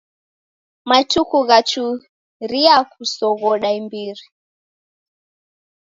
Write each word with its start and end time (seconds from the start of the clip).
Matuku 0.89 1.37
ghachuria 1.49 2.75
kusoghoda 2.91 3.69
imbiri. 3.79 4.25